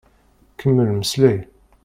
[0.59, 1.39] Kemmel mmeslay.